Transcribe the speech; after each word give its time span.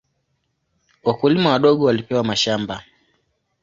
Wakulima 1.05 1.49
wadogo 1.51 1.85
walipewa 1.85 2.23
mashamba. 2.23 2.83